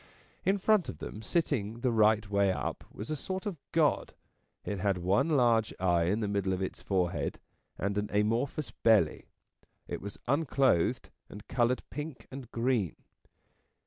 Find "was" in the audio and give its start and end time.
2.91-3.11, 10.01-10.17